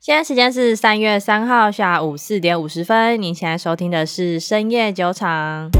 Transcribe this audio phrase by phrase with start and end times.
[0.00, 3.20] 现在时间是三月三号下午四点五十分。
[3.20, 5.72] 您现在收听的是深夜酒场。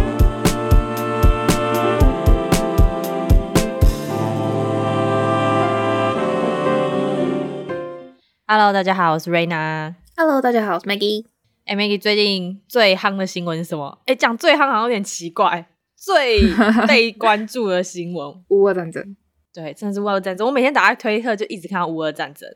[8.48, 9.94] Hello，大家好，我是 Raina。
[10.16, 11.24] Hello，大家好，我是 Maggie。
[11.66, 14.00] 哎，Maggie，最近最夯的新闻是什么？
[14.06, 15.68] 哎，讲最夯好像有点奇怪。
[15.96, 16.40] 最
[16.88, 19.16] 被关注的新闻， 乌俄战争。
[19.54, 20.44] 对，真的是乌俄战争。
[20.44, 22.48] 我每天打开推特就一直看到乌俄战争。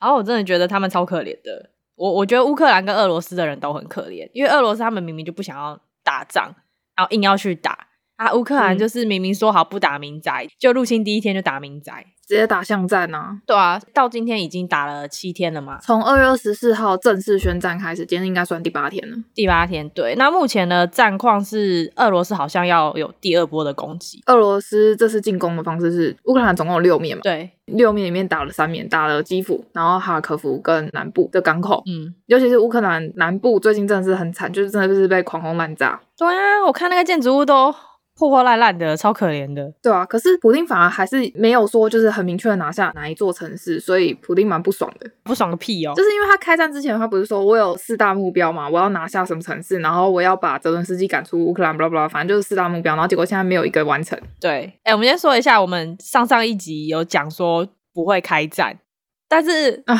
[0.00, 6.54] 然后我真的觉得他们超可怜的，我我觉得乌克兰跟俄罗斯的人都很可怜，因为俄罗斯他们明明就不想要打仗，
[6.96, 12.06] 然后硬要去打啊，乌克兰就是明明说好不打民宅，嗯、就入侵第一天就打民宅。
[12.28, 13.38] 直接打巷战啊！
[13.46, 15.78] 对啊，到今天已经打了七天了嘛。
[15.80, 19.16] 从二月二十四号正式宣战开始，今天应该算第八天了。
[19.34, 20.14] 第八天，对。
[20.16, 24.22] 那目前的战况是，俄罗斯好像要有第二波的攻击。
[24.26, 27.22] 俄罗斯这次进攻的方式是，乌克兰总共有六面嘛？
[27.22, 31.82] 对，六面里面打了三面，打了基辅，然后哈尔科夫跟南部的港口。
[31.86, 35.98] 嗯，尤其是乌克兰南部，最近真的是很惨，就是真的就是被狂轰滥炸。
[36.18, 37.74] 对啊，我看那个建筑物都。
[38.18, 39.72] 破破烂烂的，超可怜的。
[39.80, 45.08] 对啊，可是普丁反而还是没有说，就是很明确的拿下哪一座城市，所以普丁蛮不爽的。
[45.22, 45.92] 不爽个屁哦！
[45.94, 52.94] 就是因为他开战之前，他不是说我有四大目标嘛，我要拿下什么城市，然后我要把泽伦斯基赶出乌克兰，巴拉巴拉，反正就是四大目标。
[52.96, 54.18] 然后结果现在没有一个完成。
[54.40, 58.76] 对，哎，我们先说一下，我们上上一集有讲说不会开战，
[59.28, 59.96] 但是啊，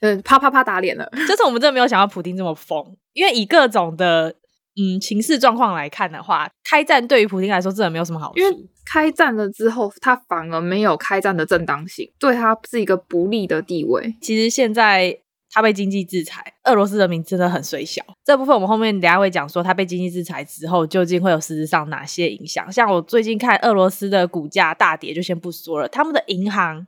[0.00, 1.06] 嗯，啪啪啪打脸了。
[1.28, 4.34] 就是我们真的没有想到普丁这么疯，因为以各种的。
[4.78, 8.38] 嗯，情势状况来看的话，开战对于普京来说真的没有什么好处。
[8.38, 14.14] 因为开战了之后，他反而没有开战的正当性，对他是一个不利的地位。
[14.22, 15.18] 其实现在
[15.50, 18.02] 他被经济制裁，俄罗斯人民真的很衰小。
[18.24, 22.70] 这部分我们后面等下会讲说，他被经济制裁之后究竟会有实质上哪些影响。
[22.70, 26.86] 像我最近看俄罗斯的股价大跌，就先不说了，他们的银行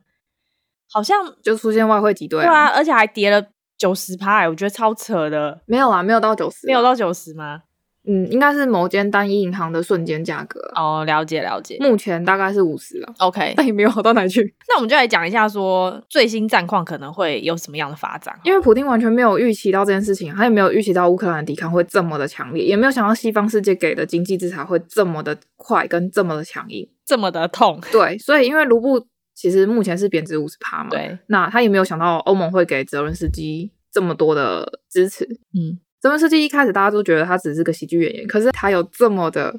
[0.89, 3.45] 好像就出现外汇挤兑，对啊，而且还跌了
[3.77, 5.61] 九十趴，我觉得超扯的。
[5.65, 7.63] 没有啊，没有到九十，没有到九十吗？
[8.11, 11.77] 嗯，应该是某间单一银行的瞬间价格哦，了解了解。
[11.79, 14.53] 目前大概是五十了，OK， 但也没有好到哪去。
[14.67, 18.37] 那我们就来讲一下，说最新战况可能会有什么样的发展。
[18.43, 27.79] 因为普丁完全没有预期到这件事情，他也没有预期到乌克兰的抵抗会这么的强烈，也没有想到西方世界给的经济制裁会这么的快跟这么的强硬，这么的痛。
[27.93, 35.79] 对，所以因为卢布其实目前是贬值五十趴嘛，对，那他也没有想到欧盟会给泽伦斯基这么多的支持，嗯。
[36.01, 39.53] 泽文斯基一开始大家都觉得他只是个喜剧演员，可是他有这么的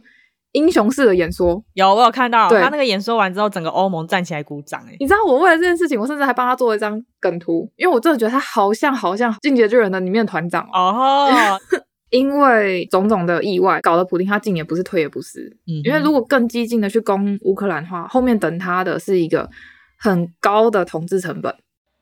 [0.50, 1.62] 英雄式的演说。
[1.74, 4.84] 有，我有看到，他那个演说完之后，整个欧盟站起来鼓掌。
[4.88, 11.30] 哎，你知道我为了这件事情，我甚至还帮他做了一张梗图，因为我真的觉得他好像好像《进击的巨人》的里面的团长哦。
[11.30, 11.60] Oh.
[12.10, 15.56] 因为种种的意外，搞得普丁他进也不是，退也不是。
[15.68, 19.48] 嗯，因为如果更激进的去攻乌克兰的话，后面等他的是一个
[19.96, 21.54] 很高的统治成本。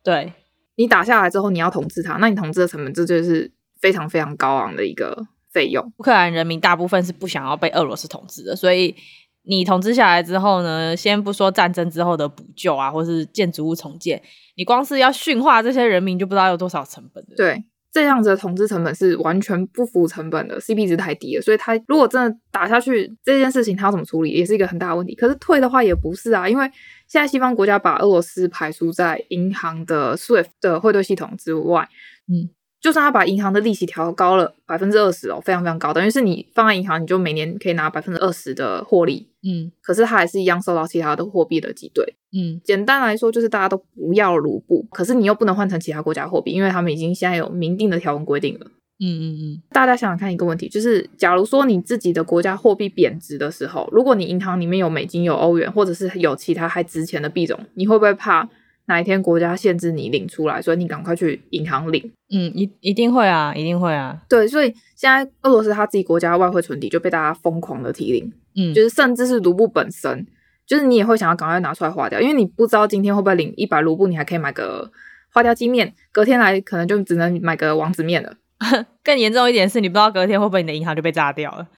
[0.02, 0.32] 对，
[0.76, 3.52] 你打下来之后，你要统治他，那你统治的成本，这就是。
[3.80, 5.92] 非常非常高昂的一个费用。
[5.98, 8.94] 乌克兰人民大部分是不想要被俄罗斯统治的，所以
[9.42, 14.22] 你统治下来之后呢，先不说战争之后的补救啊，或是建筑物重建，
[14.56, 17.24] 你光是要驯化这些人民，就不知道有多少成本。
[17.36, 21.42] 对，这样子的统治成本是完全不符成本的，CP 值太低了。
[21.42, 25.14] 所以他如果真的打下去，这件事情他要怎么处理，也是一个很大的问题。
[25.14, 26.70] 可是退的话也不是啊，因为
[27.08, 31.88] 现在西方国家把俄罗斯排除在银行的 SWIFT 的汇兑系统之外，
[32.28, 32.50] 嗯。
[32.80, 39.28] 就算他把银行的利息调高了百分之二十哦，非常非常高，等于是你放在银行，你就每年可以拿百分之二十的获利。
[39.42, 42.04] 嗯，可是他还是一样受到其他的货币的挤兑。
[42.32, 48.66] 嗯，简单来说就是大家都不要卢布，可是你又不能换成其他国家货币，因为他们已经现在有明定的条文规定了。
[49.02, 58.48] 嗯嗯嗯，大家想想看一个问题，就是假如说你自己的国家货币贬值的时候，如果你银行里面有美金、有欧元，或者是有其他还值钱的币种，你会不会怕？
[58.90, 62.12] 哪一天国家限制你领出来，所以你赶快去银行领。
[62.34, 64.20] 嗯，一一定会啊，一定会啊。
[64.28, 68.32] 对，所以现在俄罗斯他自己国家外汇存底就被大家疯狂的提领。
[68.56, 70.26] 嗯，就是甚至是卢布本身，
[70.66, 74.90] 就是你也会想要赶快拿出来花掉，因为你不知道今天会不会领一百卢布，你还可以买个
[75.32, 78.34] 花雕鸡面，隔天来可能就只能买个王子面了。
[79.04, 81.68] 更严重一点是，你不知道隔天会不会你的银行就被炸掉了。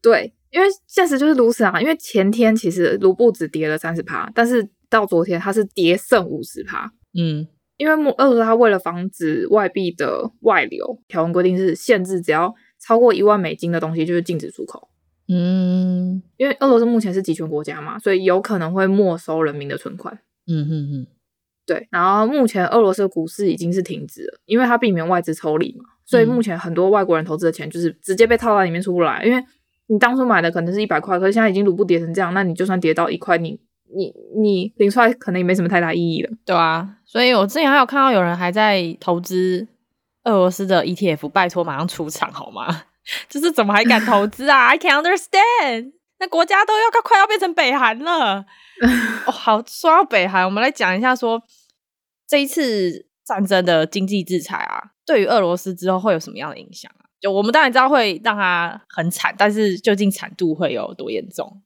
[0.00, 1.78] 对，因为现实就是如此啊。
[1.78, 4.66] 因为前天其实卢布只跌了三十趴，但是。
[4.94, 6.92] 到昨天，它是跌剩五十趴。
[7.18, 14.88] 嗯，因为俄罗斯它为了防止外币的外流，条文规定是限制只要超过一万美金的东西就是禁止出口。
[15.26, 20.16] 嗯，因为俄罗斯目前是集权国家嘛，所以有可能会没收人民的存款。
[20.46, 21.06] 嗯哼哼，
[21.66, 21.88] 对。
[21.90, 29.24] 然后目前俄罗斯的股市已经是停止了，因为它避免外资抽离嘛，所以目前很多外国人投资的钱就是直接被套在里面出不来。
[29.24, 29.42] 因为
[29.88, 33.60] 你当初买的可能是一百块，可是现在已经卢布跌成这样，那你就算跌到一块，你。
[33.92, 39.66] 你你领出来可能也没什么太大意义了，对啊，所以我之前还有看到有人还在投资
[40.24, 42.84] 俄罗斯的 ETF，拜托马上出场好吗？
[43.28, 45.92] 就是怎么还敢投资啊？I can't understand。
[46.18, 48.44] 那国家都要快快要变成北韩了。
[49.26, 51.42] 哦，好，说到北韩，我们来讲一下说
[52.26, 57.04] 这一次战争的经济制裁啊，对于俄罗斯之后会有什么样的影响啊？
[57.20, 61.60] 就我们当然知道会让它很惨，但是究竟惨度会有多严重？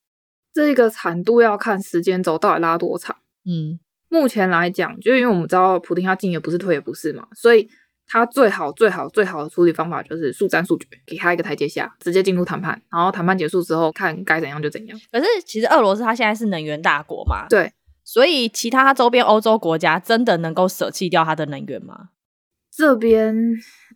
[0.67, 3.17] 这个惨度要看时间轴到底拉多长。
[3.45, 3.79] 嗯，
[4.09, 7.69] 目前来讲，就因为我们知道普丁他进也不是退也不是嘛，所以。
[8.11, 14.99] 他最好最好最好的处理方法就是速战速决，给他一个台阶下，直接进入谈判，然后谈判结束之后看该怎样就怎样。
[15.13, 17.71] 可是其实俄罗斯它现在是能源大国嘛，对，
[18.03, 22.09] 所以其他周边欧洲国家真的能够舍弃掉它的能源吗？
[22.75, 23.37] 这边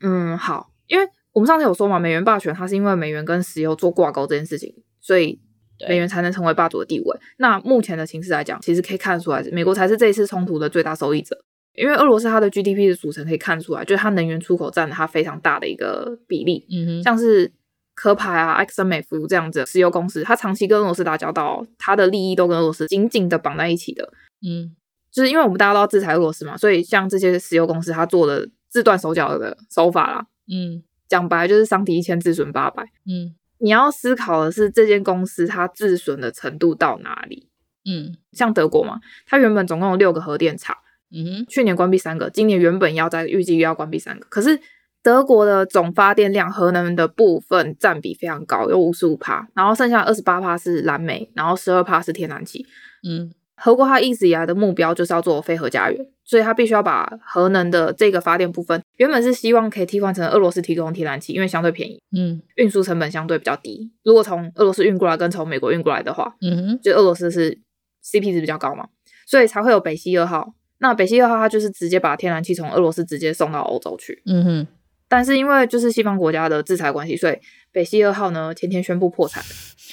[0.02, 5.40] 嗯好，因为我们上次有说嘛，美元霸权它是因为美元跟石油做挂钩这件事情，所以
[5.88, 7.20] 美元才能成为霸主的地位。
[7.38, 11.36] 那目前的形势来讲，其实可以看得出来，美国才是这一次冲突的最大受益者。
[11.74, 16.66] 因为俄罗斯它的 GDP 的组成可以看出来，就是它能源出口占了它非常大的一个比例。
[16.70, 17.50] 嗯哼，像是
[17.94, 24.12] 壳牌啊、埃克森美孚这样子的石油公司，它长期跟俄罗斯打交道，它的利益都跟俄罗斯紧紧的绑在一起的。
[24.46, 24.76] 嗯，
[25.10, 32.82] 就是因为我们大家都要制裁俄罗斯嘛，所以像这些石油公司，它做了自断手脚的手法啦，嗯，讲白就是伤敌一千自损八百。
[33.06, 37.48] 嗯，你要思考的是这间公司它自损的程度到哪里？
[37.84, 40.76] 嗯，像德国嘛，它原本总共有六个核电厂。
[41.14, 44.58] 嗯哼，去年关闭三个，今年原本要在预计要关闭三个，可是
[45.02, 52.66] 德国的总发电量核能的部分占比非常高，有五十五趴，然后剩下二十八趴是燃煤，然后十二趴是天然气。
[53.06, 53.30] 嗯，
[53.64, 63.90] 德国它一直以来的目标就是要做非核家园，所以它必须要把核能的这个发电部分，原本是希望可以替换成俄罗斯提供天然气，因为相对便宜，嗯，运输成本相对比较低。
[64.02, 67.56] 如果从俄罗斯运过来跟从美国运过来的话，嗯哼，就俄罗斯是
[68.04, 68.88] CP 值比较高嘛，
[69.26, 70.54] 所以才会有北溪二号。
[70.78, 74.66] 那北溪二号它就是直接把天然气从俄罗斯直接送到欧洲去，嗯哼。
[75.08, 77.38] 但是因为就是西方国家的制裁关系，所以
[77.70, 79.44] 北溪二号呢，前天宣布破产。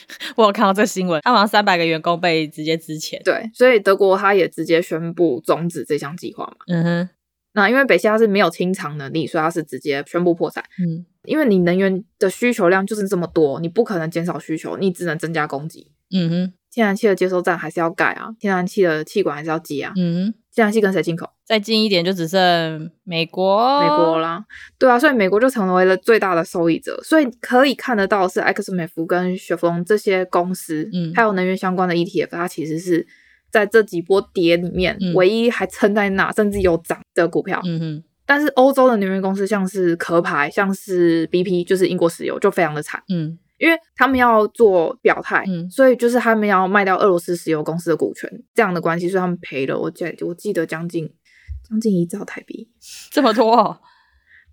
[0.35, 3.21] 我有看到这新闻，他好像三百个员工被直接支遣。
[3.23, 6.57] 对，所以德国他也直接宣布终止这项计划嘛。
[6.67, 7.09] 嗯哼。
[7.53, 10.63] 那因为北溪它是没有清偿能力，所以它是直接宣布破产。
[10.83, 11.05] 嗯。
[11.23, 15.91] 因为你能源的需求量就是这么多，你不可能减少需求，你只能增加供给。
[16.11, 16.53] 嗯哼。
[16.71, 19.91] 天然气的接收站还是要盖啊，天然气的气管还是要接啊。
[19.95, 20.33] 嗯哼。
[20.51, 21.29] 天然气跟谁进口？
[21.45, 24.43] 再近一点就只剩美国，美国啦。
[24.77, 26.99] 对啊，所以美国就成为了最大的受益者。
[27.01, 33.07] 所以可以看得到是埃克森美孚跟雪佛龙这些公司，嗯，还有能源相关的 ETF，它其实是
[33.49, 37.61] 在这几波跌里面唯一还撑在那，甚至有涨的股票。
[37.63, 38.03] 嗯哼。
[38.25, 43.01] 但是欧洲的能源公司，像是壳牌，像是 BP，就是英国石油，就非常的惨。
[43.07, 43.37] 嗯。
[43.59, 49.77] 因为他们要做表态，嗯，所以就是他们要卖掉俄罗斯石油公司的股权，这样的关系，所以他们赔了。
[49.77, 51.09] 我记我记得将近
[51.69, 52.69] 将近一兆台币，
[53.11, 53.77] 这么多哦。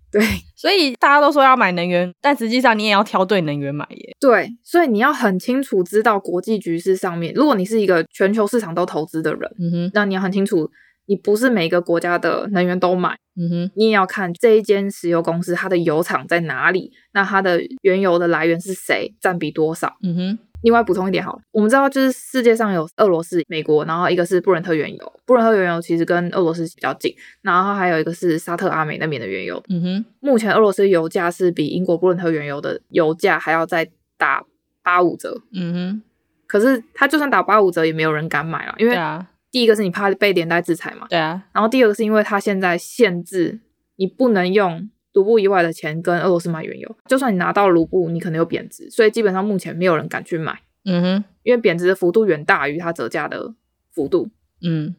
[0.09, 0.21] 对，
[0.55, 4.15] 所以大家都说要买能源，但实际上你也要挑对能源买耶。
[4.21, 10.69] 对，所以你要很清楚知道国际局势上面，如果你是一个全球市场都投资的人，嗯哼，那你要很清楚。
[11.07, 20.39] 你不是每个国家的能源都买，嗯哼，你也要看这一间石油公司它的油厂在哪里，那它的原油的来源是谁，占比多少，嗯哼。
[20.63, 30.05] 另外补充一点好了，我们知道就是世界上有俄罗斯、美国，然后一个是布伦特原油，布伦特原油其实跟俄罗斯比较近，然后还有一个是沙特阿美那边的原油，嗯哼。
[30.19, 33.87] 目前俄罗斯油价是比英国布伦特原油的油价还要再
[34.17, 34.43] 打
[34.81, 36.01] 八五折，嗯哼。
[36.47, 39.27] 可是它就算打八五折，也没有人敢买了，因为啊。
[39.49, 41.07] 第一个是你怕被连带制裁嘛？
[41.09, 41.43] 对啊。
[41.53, 43.59] 然后第二个是因为它现在限制
[43.95, 50.59] 你不能用卢布以外的钱跟俄罗斯买原油，就算你拿到卢布，你可能有贬值，所以基本上目前没有人敢去买。
[50.85, 53.55] 嗯哼，因为贬值的幅度远大于它折价的
[53.91, 54.29] 幅度。
[54.61, 54.95] 嗯，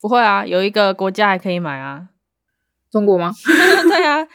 [0.00, 2.08] 不会啊，有一个国家还可以买啊，
[2.90, 3.32] 中国吗？
[3.88, 4.26] 对啊，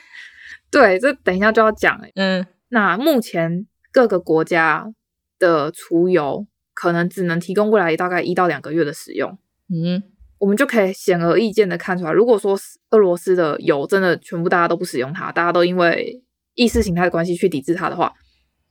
[0.72, 2.12] 对，这等一下就要讲欸。
[2.16, 4.94] 嗯，那目前各个国家
[5.38, 6.48] 的储油。
[6.74, 9.38] 可能只能提供未来大概一到两个月的使用，
[9.70, 10.02] 嗯，
[10.40, 12.58] 我们就可以显而易见的看出来，如果说
[12.92, 16.24] 俄罗斯的油真的全部大家都不使用它，大家都因为
[16.56, 18.14] 意识形态的关系去抵制它的话，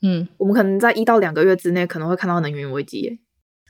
[0.02, 3.18] 嗯，我们可能在一到两个月之内可能会看到能源危机耶。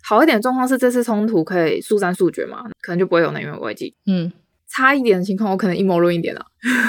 [0.02, 3.94] 好一点的状况是这次冲突可以速战速决嘛，可能就不会有能源危机。
[4.06, 4.32] 嗯，
[4.66, 6.46] 差一点的情况我可能阴谋论一点了，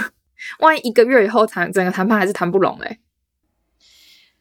[0.60, 3.00] 万一一个月以后谈整个谈判还是谈不拢嘞，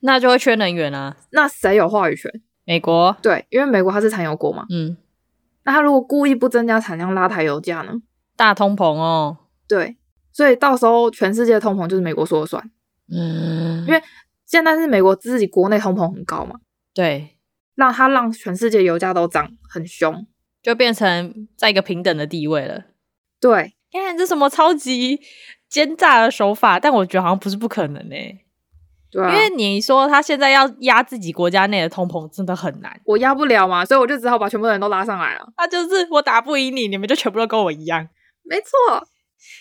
[0.00, 2.30] 那就会缺能源啊，那谁有话语权？
[2.70, 3.16] 美国？
[3.20, 4.96] 对，因为美国它是产油国嘛，嗯，
[5.64, 7.94] 那它如果故意不增加产量，拉抬油价呢？
[8.36, 9.36] 大通膨哦，
[9.66, 9.96] 对，
[10.30, 12.70] 所以到时候全世界的通膨就是美国说了算，
[13.12, 14.00] 嗯，因为
[14.46, 16.60] 现在是美国自己国内通膨很高嘛，
[16.94, 17.36] 对，
[17.74, 20.24] 让它让全世界油价都涨很凶，
[20.62, 22.84] 就变成在一个平等的地位了。
[23.40, 25.18] 对，看这什么超级
[25.68, 28.44] 奸诈的手法，但我觉得好像不是不可能呢、欸。
[29.11, 33.00] 对啊，因为你说他现在要压自己国家内的通膨，真的很难。
[33.05, 35.49] 我压不了嘛，所以我就只好把全部人都拉上来了。
[35.57, 38.09] 他就是我打不赢你，你们就全部都跟我一样。
[38.45, 39.07] 没错。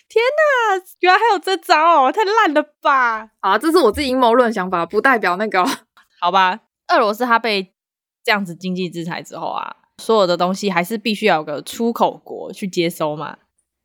[0.08, 3.30] 天哪，原来还有这招哦，太烂了吧！
[3.40, 5.66] 啊，这是我自己阴谋论想法，不代表那个。
[6.20, 7.74] 好吧，俄罗斯他被
[8.24, 13.38] 这样子经济制裁之后啊，所有的东西还是必须要有个出口国去接收嘛。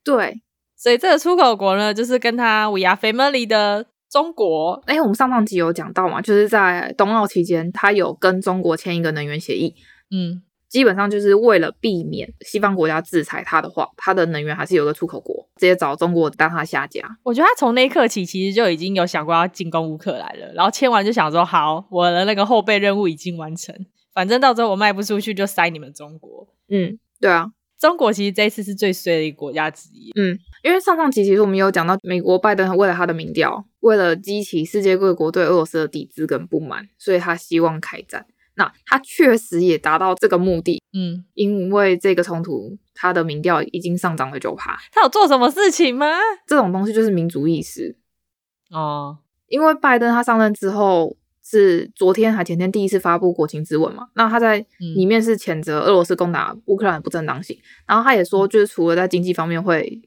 [0.03, 0.43] 对，
[0.77, 3.87] 所以这个出口国呢，就是跟他 We Are Family 的。
[4.11, 9.75] 中国，哎，我们上上集有讲到嘛，就是在冬奥期间，他有跟中国签一个能源协议，
[10.11, 17.03] 嗯，基本上就是为了避免西方国家制裁他的话，他的能源还是有个出口国，直接找中国当他下家。
[17.25, 23.75] 我觉得他从那一刻起，其实就已经有想过要进攻乌克兰了，然后签完就想说，好，我的那个后备任务已经完成，
[24.13, 26.47] 反正到时候我卖不出去就塞你们中国。
[26.69, 27.51] 嗯，对啊。
[27.85, 30.11] 中国其实这一次是最衰的一个国家之一。
[30.17, 38.25] 嗯，因为上上期其实我们有讲到，美国拜登为了他的民调，为了激起世界各国对俄罗斯的抵制跟不满，所以他希望开战。
[38.55, 40.83] 那他确实也达到这个目的。
[40.95, 44.79] 嗯，因为这个冲突，他的民调已经上涨了九趴。
[44.91, 46.07] 他有做什么事情吗？
[46.47, 47.99] 这种东西就是民族意识。
[48.71, 51.19] 哦，因为拜登他上任之后。
[51.45, 54.09] 是昨天还前天第一次发布国情咨文嘛？
[54.15, 60.03] 那他在里面是谴责俄罗斯攻打乌克兰的不正当性，嗯，然后他也说，就是除了在经济方面会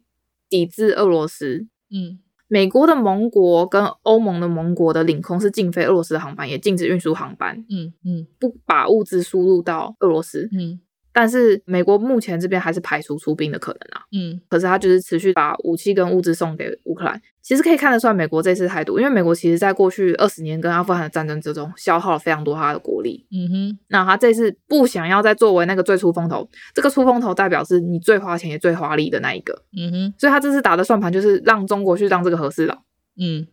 [0.50, 2.18] 抵制俄罗斯，嗯，
[2.48, 10.80] 美国的盟国跟欧盟的盟国的领空是禁飞俄罗斯的航班，也禁止运输航班，嗯嗯，不把物资输入到俄罗斯，嗯。
[11.20, 32.84] 但是美国目前这边还是排除出兵的可能啊，嗯，可是他就是持续把武器跟物资送给乌克兰，其实可以看得出来美国这次态度，因为美国其实在过去二十年跟阿富汗的战争之中消耗了非常多他的国力，嗯哼，那他这次不想要再作为那个最出风头，这个出风头代表是你最花钱也最花力的那一个，嗯哼，所以他这次打的算盘就是让中国去当这个和事佬，
[33.20, 33.48] 嗯，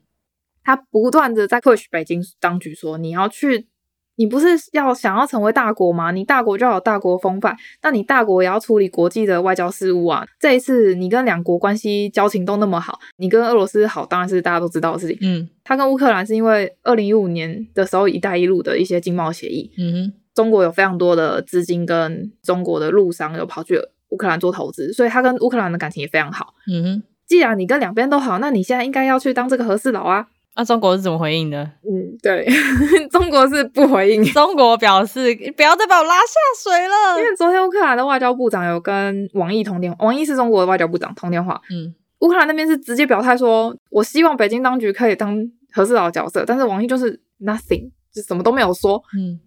[0.63, 3.69] 他不断的在 push 北京当局说你要去。
[4.17, 6.11] 你不是要想要成为大国吗？
[6.11, 10.25] 你大国就要有大国风范，那你大国也要处理国际的外交事务啊。
[10.39, 15.19] 这一次你跟两国关系交情都那么好，你跟俄罗斯好，当然是大家都知道的事情。
[15.21, 23.81] 嗯，他跟乌克兰是因为二零一五年的时候“一带一路”的一些经贸协议，嗯哼，中国有非常多的资金跟中国的陆商有跑去
[24.11, 26.55] 乌克兰做投资，所以他跟乌克兰的感情也非常好。
[26.73, 30.29] 嗯哼，既然你跟两边都好，那你现在应该要去当这个和事佬啊。
[30.57, 31.59] 那、啊、中国是怎么回应的？
[31.83, 32.47] 嗯，对，
[33.11, 34.23] 中国是不回应。
[34.27, 37.19] 中国表示不要再把我拉下水了。
[37.19, 41.61] 因为昨天乌克兰的外交部长有跟王毅通电话，王毅是中国的外交部长通电话。
[41.71, 45.37] 嗯，乌克兰那边是直接表态说，我希望北京当局可以当
[45.73, 49.03] 和事佬的角色，但是王毅就是 nothing，就什么都没有说。
[49.19, 49.41] 嗯，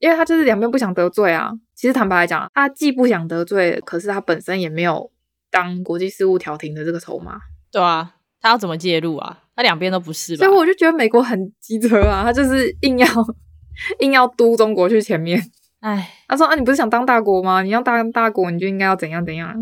[0.00, 1.52] 因为他就是两边不想得罪啊。
[1.76, 5.12] 其实坦白来讲，他既不想得罪，可是他本身也没有
[5.48, 7.38] 当国际事务调停的这个筹码。
[7.70, 9.38] 对啊，他要怎么介入啊？
[9.60, 13.06] 他两边都不是吧，所以我就觉得美国很机车啊，他就是硬要
[13.98, 15.38] 硬要督中国去前面。
[15.80, 17.62] 哎， 他说啊，你不是想当大国吗？
[17.62, 19.54] 你要当大国，你就应该要怎样怎样。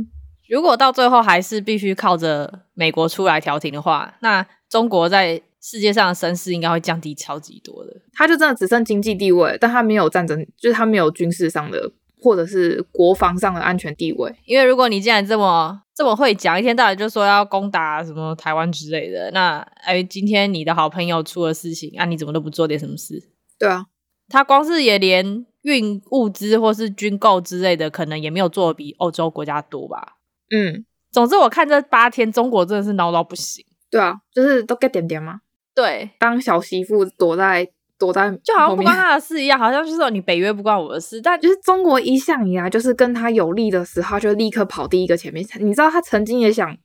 [0.49, 7.93] 如果到最后还是必须靠着美国出来调停的话，那中国在世界上的声势应该会降低超级多的。
[8.13, 11.91] 他就真的只剩经济地位，但他没有战争，就是他没有军事上的。
[12.21, 23.31] 或者是国防上的安全地位，因为如果你既然这么这么会讲，一天到晚就说要攻打什么台湾之类的，那哎，今天你的好朋友出了事情，啊，你怎么都不做点什么事？
[23.59, 23.87] 对啊，
[24.29, 30.17] 他光是也连运物资或是军购之类的，可能也没有做得比欧洲国家多吧？
[30.51, 33.65] 嗯，总之我看这八天，中国真的是闹到不行。
[33.91, 35.41] 对啊，就是都 get 点点吗。
[35.75, 37.71] 对，当小媳妇躲在。
[37.99, 45.45] 躲在就好像不关他的事一样，好像就是说你北约不关我的事，但就是中国一向以来就是跟他有利的时候，他就立刻跑第一个前面。
[45.61, 46.77] 你知道他曾经也想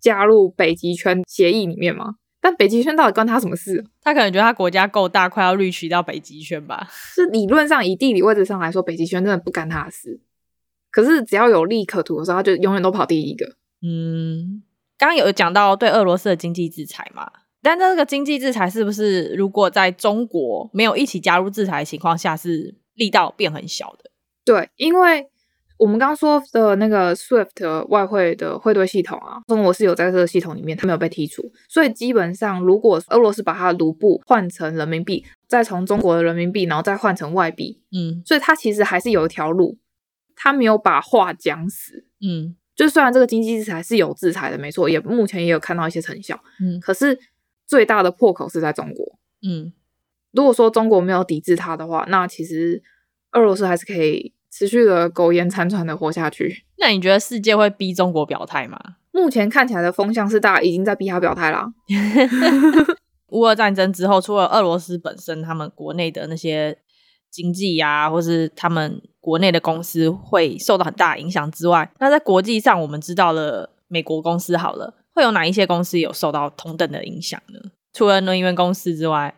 [0.00, 2.14] 加入北极圈协议里面吗？
[2.40, 3.84] 但北极圈到底关他什么事？
[4.00, 6.88] 他可能觉得他国家够大，快要滤取到北极圈吧。
[6.90, 10.20] 是理论上以地理位置上来说，北极圈真的不干他的事。
[10.90, 13.46] 可是只要有利可图的时候，他就永远都跑第一个。
[13.80, 14.62] 嗯，
[14.98, 17.30] 刚刚有讲到对俄罗斯的经济制裁嘛？
[17.62, 24.10] 但这个经济制裁是不是，如果在中国没有一起加入制裁的情况下，是力道变很小的？
[24.44, 25.24] 对，因为
[25.78, 39.78] 我们刚刚说的那个 SWIFT 外汇的汇兑系统啊，中国是有在这个系统里面，它没有被剔除，所以基本上，如果俄罗斯把它的卢布换成人民币，再从中国的人民币，然后再换成外币，嗯，所以它其实还是有一条路，
[40.34, 47.16] 它没有把话讲死，嗯，就虽然这个经济制裁是有制裁的，没错，也目前也有看到一些成效，嗯，可是。
[47.72, 49.18] 最大的破口是在中国。
[49.40, 49.72] 嗯，
[50.32, 52.82] 如果说中国没有抵制它的话，那其实
[53.30, 56.66] 俄罗斯还是可以持续的苟延残喘的活下去。
[56.76, 58.78] 那你觉得世界会逼中国表态吗？
[59.10, 61.72] 目前看起来的风向是大家已经在逼他表态啦。
[63.32, 66.76] 乌俄战争之后，除了俄罗斯本身他们国内的那些
[67.30, 77.60] 经济呀、啊，或是他们国内的公司会受到很大影响之外，那在国际上，我们知道了美国公司好了，会有哪一些公司有受到同等的影响呢？
[77.92, 79.34] 除了能源公司之外，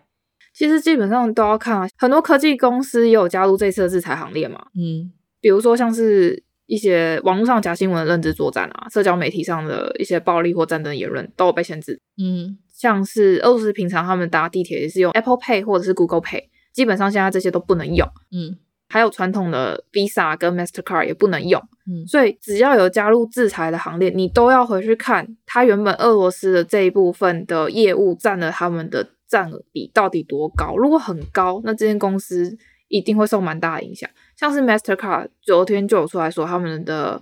[0.55, 4.67] 其实基本上都要看啊，很多科技公司也有加入这次的制裁行列嘛。
[4.75, 12.01] 嗯，比如说像是一些网络上假新闻的认知作战啊，社交媒体上的一些暴力或战争言论都有被限制。
[12.17, 12.59] 嗯。
[12.77, 18.07] 像是俄罗斯平常他们搭地铁也是用 Apple Pay 或者是 Google Pay，基本上现在这些都不能用。
[18.33, 18.59] 嗯，
[18.95, 21.61] 还有传统的 Visa 跟 Mastercard 也不能用。
[21.85, 30.77] 嗯，所以只要有加入制裁的行列，你都要回去看它原本俄罗斯的这一部分的业务占了他们的占比到底多高。
[30.77, 34.09] 如果很高，那这间公司一定会受蛮大的影响。
[34.37, 37.21] 像是 Mastercard 昨天就有出来说，他们的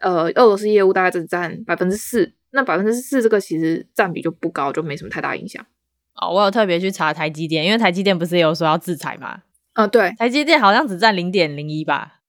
[0.00, 2.34] 呃俄罗斯业务大概只占百分之四。
[2.50, 5.64] 那百分之四这个其实占比就不高，就没什么太大影响。
[6.14, 9.42] 哦，我有特别去查台积电，因为台积电不是也有说要制裁吗？
[9.76, 12.20] 嗯，对，台积电好像只占零点零一吧。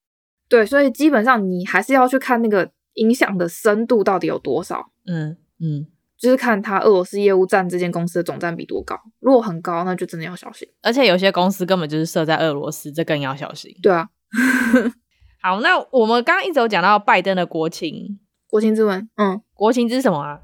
[0.49, 4.91] 对，所以基本上你还是要去看那个影响的深度到底有多少。
[5.05, 5.87] 嗯嗯，
[6.17, 8.99] 就是看它俄罗斯业务占这间公司的总占比多高。
[9.19, 10.67] 如果很高，那就真的要小心。
[10.81, 13.73] 而且有些公司根本就是设在俄罗斯，这更要小心。
[13.81, 14.09] 对啊。
[15.41, 18.19] 好，那我们刚刚一直有讲到拜登的国情。
[18.49, 20.39] 国情之文，嗯，国情之什么啊？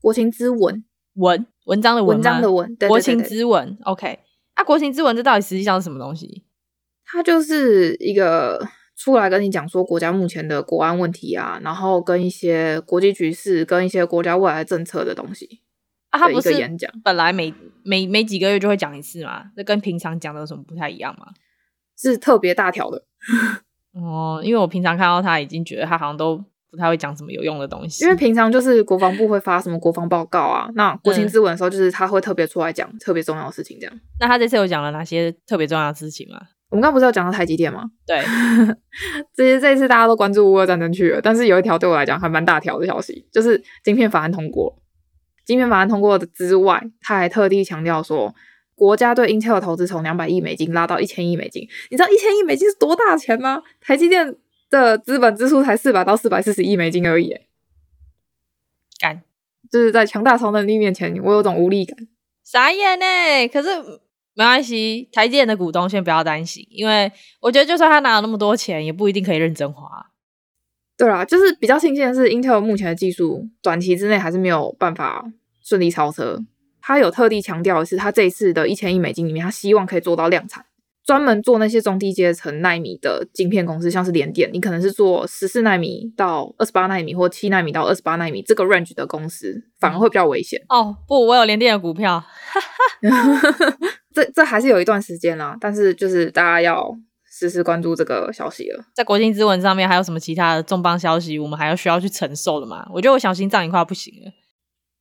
[0.00, 4.20] 国情之文，文文章的文，文章的文，对对对对，国情之文，OK。
[4.60, 6.44] 那、啊、国情之文这到底实际上是什么东西？
[7.06, 8.62] 它就是一个
[8.94, 15.62] 出来跟你讲说国家目前的国安问题啊，然后跟一些国际局势、跟一些国家未来政策的东西
[16.10, 16.18] 啊。
[16.18, 19.44] 它不是演讲，本来每每每几个月就会讲一次嘛？
[19.56, 21.28] 这跟平常讲的有什么不太一样吗？
[21.96, 23.02] 是特别大条的
[23.96, 26.44] 哦，因为我平常看到他已经觉得他好像都。
[26.70, 34.00] 不太会讲什么有用的东西，因为平常就是国防部会发什么国防报告啊，那国情咨文的时候就是他会特别出来讲特别重要的事情，这样。
[34.20, 36.40] 那他这次有讲了哪些特别重要的事情吗？
[36.70, 37.82] 我们刚刚不是有讲到台积电吗？
[38.06, 38.22] 对，
[39.34, 44.80] 这些这一次大家都关注乌俄战争去了，但是有一条对我来讲还蛮大条的消息，就是晶片法案通过。
[45.44, 48.32] 晶片法案通过的之外，他还特地强调说，
[48.76, 51.66] 国家对 Intel 的投资从两百亿美金拉到一千亿美金。
[51.90, 53.60] 你知道一千亿美金是多大钱吗？
[53.80, 54.36] 台积电。
[54.70, 57.36] 的资本支出才四百到四百四十亿美金而已，
[59.00, 59.22] 干，
[59.70, 62.06] 就是在强大超能力面前，我有种无力感，
[62.44, 63.48] 傻眼呢。
[63.48, 63.68] 可是
[64.34, 70.06] 没关系，台积电的股东先不要担心，因为我觉得就算他拿了那么多钱，也不一定可以认真花。
[70.96, 75.24] 对啦，就是比较庆幸的是，Intel 目前的技术短期之内还是没有办法
[75.62, 76.38] 顺利超车。
[76.82, 80.64] 他有特地强调的是，他这一次的一千亿美金里面，他希望可以做到量产。
[81.10, 90.60] 专门做那些中低阶层纳米的晶片公司，像是联电，你可能是做十四纳米到二十八纳米，或七纳米到二十八纳米这个 range 的公司，反而会比较危险。
[90.68, 92.22] 哦，不，我有联电的股票，
[94.14, 96.88] 这这还是有一段时间啦，但是就是大家要
[97.28, 98.84] 时时关注这个消息了。
[98.94, 102.86] 在国情之文上面还有什么其他的重磅消息，我们还要需要去承受的吗？
[102.94, 104.30] 我觉得我小心脏已经快不行了。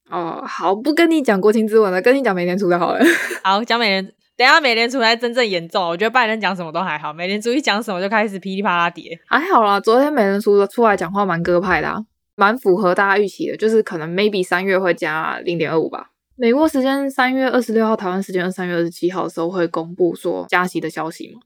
[0.09, 2.99] 哦，好，不跟你讲国情之文了，跟你讲美联储的好了。
[3.45, 4.11] 好，讲美联。
[4.39, 5.85] 等下，美联储才真正严重。
[5.85, 9.19] 我觉得拜登讲什么都还好，美联储一讲什么就开始噼里啪啦跌。
[9.27, 11.97] 还好啦，昨天美联储出来讲话蛮鸽派的，啊，
[12.37, 16.11] 蛮符合大家预期的，就是可能 maybe 三月会加零点二五吧。
[16.37, 21.41] 美国时间三月二十六号，台湾时间三月二十七号的时候会公布说加息的消息嘛。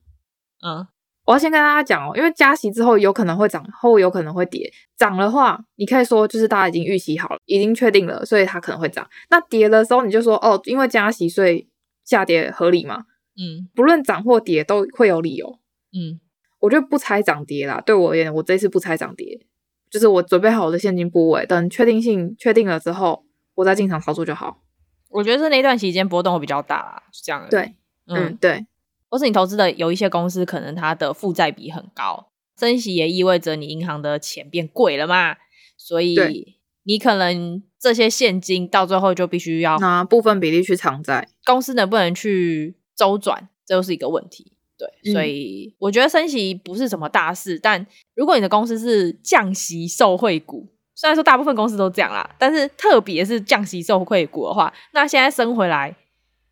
[0.64, 0.88] 嗯，
[1.26, 4.72] 我要先跟大家讲哦，因为加息之后有可能会涨，后有可能会跌。
[4.96, 9.04] 涨的话，你可以说就是大家已经预期好了，已经确定了，所以它可能会涨。
[9.32, 11.68] 那跌的时候，你就说哦，因为加息，所以。
[12.04, 13.06] 下跌合理吗？
[13.36, 15.60] 嗯，不论涨或跌都会有理由。
[15.92, 16.20] 嗯，
[16.60, 17.82] 我就不猜涨跌啦。
[17.82, 19.46] 对我而言，我这次不猜涨跌，
[19.90, 24.62] 就是我准备好我的现金部位，等确定性确定了之后，我再进场操作就好。
[25.10, 27.50] 我觉得是那段期间波动会比较大啦，是这样的。
[27.50, 27.76] 对，
[28.08, 28.66] 嗯，嗯对。
[29.10, 35.38] 或是你投资的有一些公司，可能它的负债比很高，升息也意味着你银行的钱变贵了嘛，
[35.78, 36.53] 所以。
[36.84, 44.52] 你可能这些现金到最后就必须要拿部分比例去偿债，公司能不能去周转，这就是一个问题。
[44.78, 55.96] 对，嗯、所以我觉得升息不是什么大事，但如果你的公司是降息受惠股，虽然说大部分公司都这样啦，但是特别是降息受惠股的话，那现在升回来，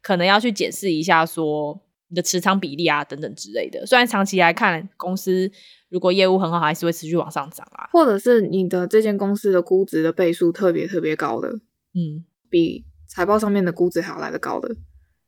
[0.01, 1.79] 可能要去检视一下说
[2.11, 3.83] 你的持仓比例啊等等之类的。
[3.87, 5.51] 虽然长期来看公司。
[5.91, 7.89] 如果业务很好，还是会持续往上涨啊。
[7.91, 14.73] 或者是你的这间公司的估值的倍数特别特别高的，嗯，比财报上面的估值还要来得高的，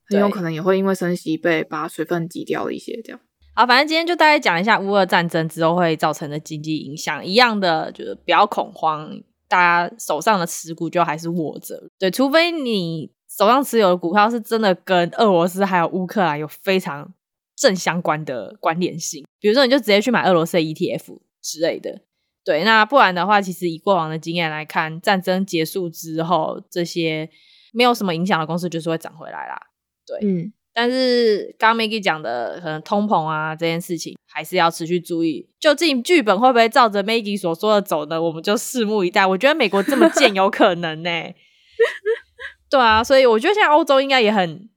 [0.07, 2.97] 很有可能也会因为升息被把水分挤掉了一些。
[3.03, 3.19] 这样，
[3.53, 11.89] 好，反正今天就大概讲一下乌俄战争之后会造成的经济影响，一样的就是不要恐慌，大家手上的持股就还是握着。
[11.99, 17.11] 对，除非你手上持有的股票是真的跟俄罗斯还有乌克兰有非常
[17.55, 22.01] 正相关的关联性，比如说你就直接去买俄罗斯的 ETF 之类的。
[22.45, 27.29] 对，那不然的话，其实以过往的经验来看，战争结束之后，这些
[27.71, 29.57] 没有什么影响的公司就是会涨回来啦。
[30.05, 35.49] 对，嗯，但是刚刚 Maggie 讲的，可能通膨啊这件事情，还是要持续注意。
[35.59, 38.21] 究竟剧本会不会照着 Maggie 所说的走呢？
[38.21, 39.25] 我们就拭目以待。
[39.25, 41.35] 我觉得美国这么贱，有可能呢、欸。
[42.73, 44.67] 对啊，所以我觉得现在欧洲应该也很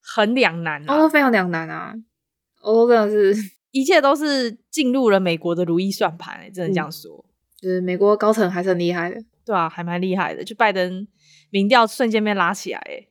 [0.00, 1.94] 很两难啊，欧洲非常两难啊，
[2.62, 3.50] 欧洲真的是。
[3.72, 10.44] 一切都是进入了美国的如意算盘，欸，真的这样说，嗯，就是美国高层还是很厉害的，对啊，还蛮厉害的。
[10.44, 11.08] 就拜登
[11.48, 13.08] 民调瞬间被拉起来，欸，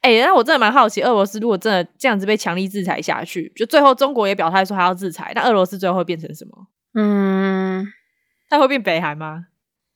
[0.00, 6.68] 哎，欸，那我真的蛮好奇，俄罗斯如果真的这样子被强力制裁下去，就最后中国也表态说还要制裁，那俄罗斯最后会变成什么？
[6.94, 7.86] 嗯，
[8.48, 9.48] 它会变北韩吗？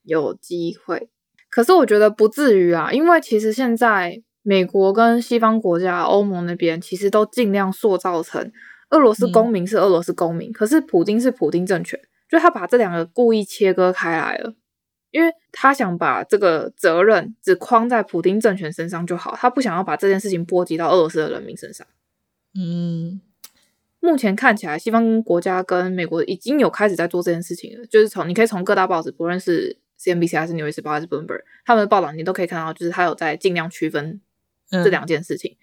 [0.02, 1.08] 有机会，
[1.52, 8.50] 可是我觉得不至于啊，因为其实现在美国跟西方国家、欧盟那边其实都尽量塑造成。
[8.90, 14.54] 俄罗斯公民是俄罗斯公民，嗯、可是普京是普丁政权，就他把这两个故意切割开来了，
[15.10, 21.86] 因为他想把这个责任只框在普丁政权身上就好，他不想要把这件事情波及到俄罗斯的人民身上。
[22.54, 23.22] 嗯，
[24.00, 34.20] 目前看起来，西方国家跟美国已经有开始在做这件事情了，就是从你可以从各大报纸，不论是 CNBC 还是纽约时报还是 Bloomberg，他们的报道你都可以看到，就是他有在尽量区分
[34.70, 35.56] 这两件事情。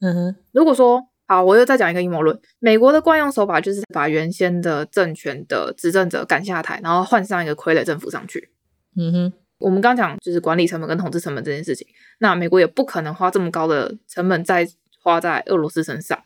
[0.00, 1.08] 嗯哼，如果说。
[1.30, 2.40] 好，我又再讲一个阴谋论。
[2.58, 8.48] 美国的惯用手法就是把原先的政权的执政者赶下台，然后换上一个傀儡政府上去。
[8.96, 11.86] 嗯哼，我们刚讲就是管理成本跟统治成本这件事情，
[12.20, 14.66] 那美国也不可能花这么高的成本再
[15.02, 16.18] 花在俄罗斯身上。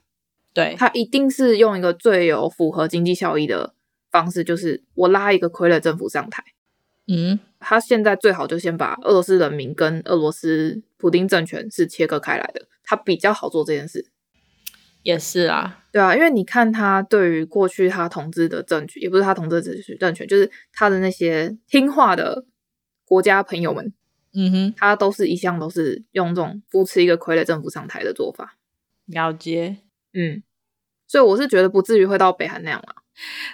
[0.54, 3.74] 对，他一定是用一个最有符合经济效益的
[4.12, 6.44] 方式，就是我拉一个傀儡政府上台。
[7.06, 14.06] 嗯，他现在最好就先把俄罗斯人民跟俄罗斯普丁政权是切割开来的，他比较好做这件事。
[15.02, 22.44] 也是啊，对啊，因为你看他对于过去他统治的政权，也不是他统治的政权，就是他的那些听话的
[23.04, 23.92] 国家朋友们，
[24.32, 28.56] 嗯哼，他都是一向都是用这种扶持一个傀儡政府上台的做法。
[29.06, 29.78] 了解，
[30.14, 30.44] 嗯，
[31.08, 33.02] 所以我是觉得不至于会到北韩那样啊。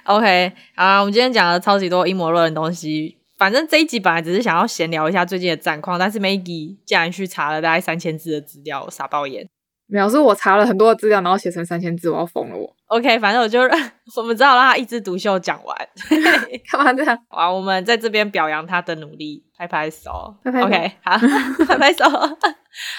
[0.05, 9.49] OK，好啊，我们今天讲了超级多阴谋论的东西，反正这一集本来只是想要闲聊一下最近的战况，但是 Maggie 竟然去查了大概三千字的资料，傻爆眼。
[9.91, 12.77] 没有，是我查了很多的资料，然后写成三千字，我要疯了我。
[12.89, 13.61] OK，反正我就
[14.17, 15.77] 我们只好让他一枝独秀讲完。
[16.71, 17.19] 干嘛这样？
[17.29, 20.35] 好，我们在这边表扬他的努力，拍拍手。
[20.45, 21.19] 拍拍手 OK，好，
[21.67, 22.05] 拍拍手。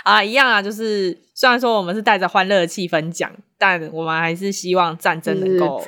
[0.04, 5.80] 啊，一样啊，就是虽然说我们是带着欢乐的气氛讲，但我们还是希望战争能够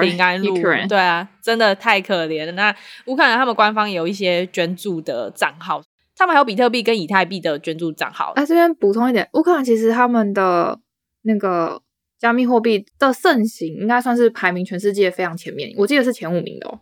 [0.00, 0.56] 平安路。
[0.88, 2.52] 对啊，真的太可怜了。
[2.52, 2.74] 那
[3.06, 5.82] 乌克兰他们官方有一些捐助的账号。
[6.16, 8.32] 他们还有比特币跟以太币的捐助账号。
[8.36, 10.80] 哎、啊，这边补充一点，乌克兰其实他们的
[11.22, 11.82] 那个
[12.18, 16.80] 加密货币的盛行，应该算是排名全世界非常前面，我记得是前五名的哦。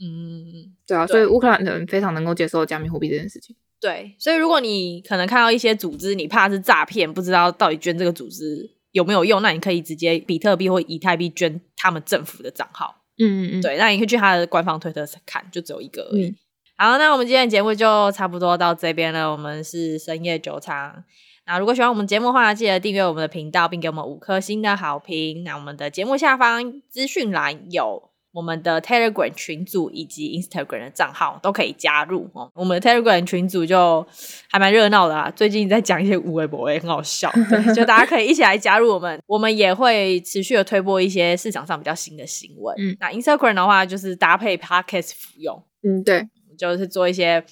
[0.00, 3.56] 嗯，对啊，对所以乌克兰人非常能够接受加密货币这件事情。
[3.80, 13.02] 对，所以如果你可能看到一些组织，你怕是诈骗，不知道到底捐这个组织有没有用，那你可以直接比特币或以太币捐他们政府的账号。
[13.18, 16.26] 嗯嗯嗯，对，那你可以去他的官方推特看，就只有一个而已。
[16.26, 16.36] 嗯
[16.80, 19.32] 好，那我们今天的节目就差不多到这边了。
[19.32, 21.02] 我们是深夜酒场。
[21.44, 25.42] 那如果喜欢我们节目的话，记得订阅我们的频道，并给我们五颗星的好评。
[25.42, 32.48] 那我们的节目下方资讯栏有我们的 Telegram 群组以及 Instagram 的账号，都可以加入哦。
[32.54, 34.06] 我们的 Telegram 群组就
[34.48, 37.28] 还蛮热闹的啦，最近在讲一些无微博，也很好笑。
[37.50, 42.72] 对，就大家可以一起来加入我们，我们也会持续的推播一些市场上比较新的新闻。
[42.78, 45.60] 嗯，那 Instagram 的话，就是搭配 Podcast 服用。
[45.82, 46.28] 嗯，对。
[46.58, 47.42] 就是做一些，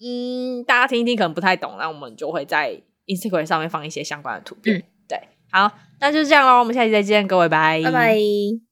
[0.00, 4.78] 嗯，大家听一听可能不太懂，那我们就会在 Instagram 上面放一些相关的图片。
[4.78, 5.20] 嗯，对，
[5.50, 5.70] 好，
[6.00, 8.71] 那就这样喽，我们下期再见，各位，拜拜拜。